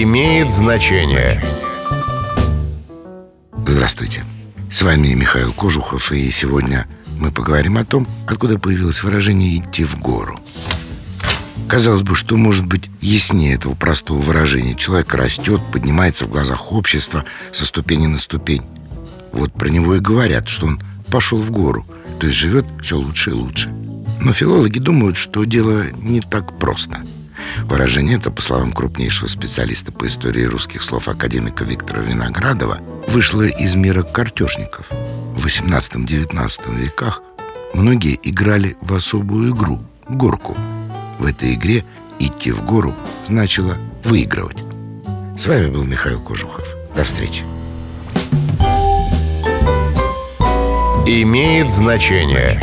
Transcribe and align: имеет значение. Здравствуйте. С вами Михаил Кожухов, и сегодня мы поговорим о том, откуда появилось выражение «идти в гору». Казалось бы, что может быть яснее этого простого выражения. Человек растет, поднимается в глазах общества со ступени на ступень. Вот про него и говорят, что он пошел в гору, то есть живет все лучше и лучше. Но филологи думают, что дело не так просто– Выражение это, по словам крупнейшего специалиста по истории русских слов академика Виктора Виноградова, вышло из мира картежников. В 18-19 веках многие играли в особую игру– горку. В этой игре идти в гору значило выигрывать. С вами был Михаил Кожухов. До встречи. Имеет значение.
имеет 0.00 0.50
значение. 0.50 1.42
Здравствуйте. 3.66 4.24
С 4.70 4.80
вами 4.80 5.08
Михаил 5.08 5.52
Кожухов, 5.52 6.12
и 6.12 6.30
сегодня 6.30 6.86
мы 7.18 7.30
поговорим 7.30 7.76
о 7.76 7.84
том, 7.84 8.08
откуда 8.26 8.58
появилось 8.58 9.02
выражение 9.02 9.58
«идти 9.58 9.84
в 9.84 9.98
гору». 9.98 10.40
Казалось 11.68 12.02
бы, 12.02 12.14
что 12.16 12.38
может 12.38 12.64
быть 12.64 12.90
яснее 13.02 13.54
этого 13.54 13.74
простого 13.74 14.18
выражения. 14.18 14.74
Человек 14.74 15.12
растет, 15.14 15.60
поднимается 15.70 16.24
в 16.24 16.30
глазах 16.30 16.72
общества 16.72 17.24
со 17.52 17.66
ступени 17.66 18.06
на 18.06 18.16
ступень. 18.16 18.62
Вот 19.32 19.52
про 19.52 19.68
него 19.68 19.96
и 19.96 20.00
говорят, 20.00 20.48
что 20.48 20.66
он 20.66 20.82
пошел 21.10 21.38
в 21.38 21.50
гору, 21.50 21.86
то 22.18 22.26
есть 22.26 22.38
живет 22.38 22.64
все 22.82 22.96
лучше 22.96 23.30
и 23.30 23.34
лучше. 23.34 23.68
Но 24.20 24.32
филологи 24.32 24.78
думают, 24.78 25.18
что 25.18 25.44
дело 25.44 25.84
не 26.00 26.20
так 26.20 26.58
просто– 26.58 27.02
Выражение 27.64 28.16
это, 28.16 28.30
по 28.30 28.42
словам 28.42 28.72
крупнейшего 28.72 29.28
специалиста 29.28 29.92
по 29.92 30.06
истории 30.06 30.44
русских 30.44 30.82
слов 30.82 31.08
академика 31.08 31.64
Виктора 31.64 32.00
Виноградова, 32.00 32.80
вышло 33.08 33.46
из 33.46 33.74
мира 33.74 34.02
картежников. 34.02 34.86
В 35.34 35.46
18-19 35.46 36.80
веках 36.80 37.22
многие 37.74 38.18
играли 38.22 38.76
в 38.80 38.94
особую 38.94 39.54
игру– 39.54 39.80
горку. 40.08 40.56
В 41.18 41.26
этой 41.26 41.54
игре 41.54 41.84
идти 42.18 42.50
в 42.50 42.64
гору 42.64 42.94
значило 43.24 43.76
выигрывать. 44.04 44.62
С 45.36 45.46
вами 45.46 45.68
был 45.68 45.84
Михаил 45.84 46.20
Кожухов. 46.20 46.64
До 46.94 47.04
встречи. 47.04 47.44
Имеет 51.06 51.70
значение. 51.70 52.60